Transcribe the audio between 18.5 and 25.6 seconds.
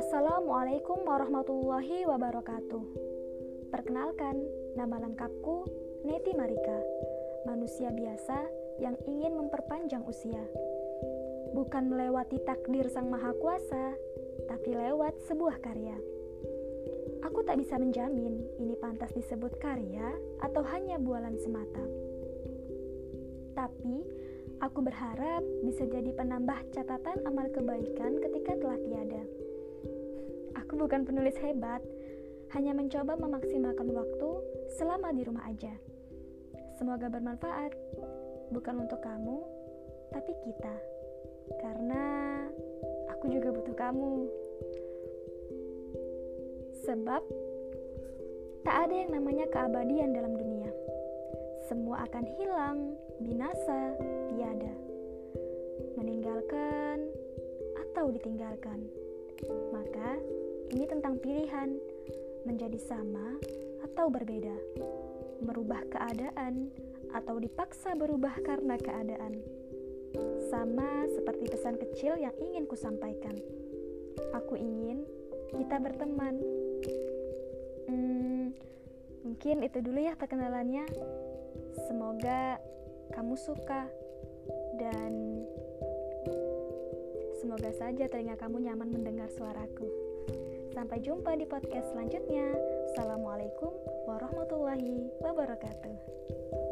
ini pantas disebut karya atau hanya bualan semata. Tapi, aku berharap